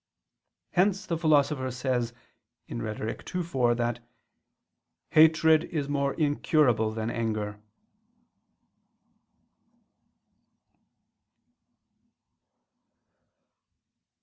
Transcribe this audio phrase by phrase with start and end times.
[0.71, 2.11] Hence the Philosopher says
[2.67, 3.35] (Rhet.
[3.35, 3.99] ii, 4) that
[5.11, 7.59] "hatred is more incurable than anger."